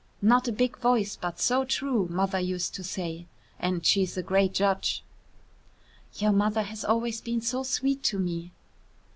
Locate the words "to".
2.73-2.83, 8.05-8.17